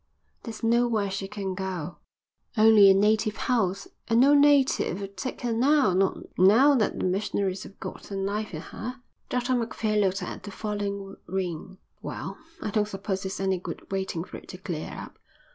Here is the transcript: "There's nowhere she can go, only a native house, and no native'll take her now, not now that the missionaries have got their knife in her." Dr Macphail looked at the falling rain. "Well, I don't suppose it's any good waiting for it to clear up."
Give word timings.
"There's 0.41 0.63
nowhere 0.63 1.11
she 1.11 1.27
can 1.27 1.53
go, 1.53 1.97
only 2.57 2.89
a 2.89 2.93
native 2.95 3.35
house, 3.37 3.87
and 4.07 4.19
no 4.19 4.33
native'll 4.33 5.07
take 5.09 5.41
her 5.41 5.53
now, 5.53 5.93
not 5.93 6.17
now 6.39 6.73
that 6.73 6.97
the 6.97 7.05
missionaries 7.05 7.61
have 7.61 7.79
got 7.79 8.01
their 8.05 8.17
knife 8.17 8.51
in 8.51 8.61
her." 8.61 8.99
Dr 9.29 9.53
Macphail 9.53 10.01
looked 10.01 10.23
at 10.23 10.41
the 10.41 10.49
falling 10.49 11.17
rain. 11.27 11.77
"Well, 12.01 12.39
I 12.63 12.71
don't 12.71 12.87
suppose 12.87 13.23
it's 13.27 13.39
any 13.39 13.59
good 13.59 13.91
waiting 13.91 14.23
for 14.23 14.37
it 14.37 14.47
to 14.49 14.57
clear 14.57 14.91
up." 14.91 15.19